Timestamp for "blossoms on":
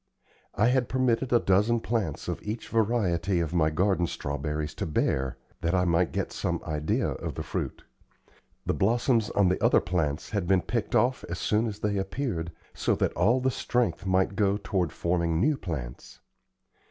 8.73-9.49